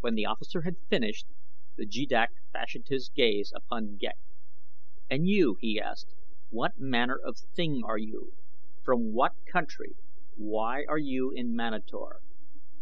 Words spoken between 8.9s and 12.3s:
what country? Why are you in Manator?"